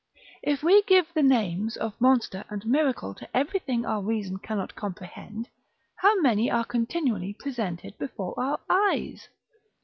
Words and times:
If 0.41 0.63
we 0.63 0.81
give 0.81 1.13
the 1.13 1.21
names 1.21 1.77
of 1.77 1.93
monster 2.01 2.43
and 2.49 2.65
miracle 2.65 3.13
to 3.13 3.37
everything 3.37 3.85
our 3.85 4.01
reason 4.01 4.39
cannot 4.39 4.73
comprehend, 4.73 5.47
how 5.97 6.19
many 6.21 6.49
are 6.49 6.65
continually 6.65 7.35
presented 7.37 7.95
before 7.99 8.33
our 8.39 8.59
eyes? 8.67 9.27